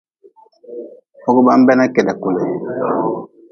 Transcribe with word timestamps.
Fogʼban 1.21 1.59
benah 1.67 1.89
keda 1.93 2.13
kule. 2.21 2.41